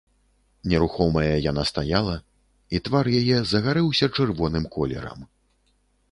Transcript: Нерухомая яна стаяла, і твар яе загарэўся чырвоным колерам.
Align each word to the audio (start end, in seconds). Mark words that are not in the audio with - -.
Нерухомая 0.71 1.33
яна 1.51 1.63
стаяла, 1.71 2.15
і 2.77 2.81
твар 2.89 3.05
яе 3.19 3.37
загарэўся 3.51 4.05
чырвоным 4.15 4.65
колерам. 4.77 5.19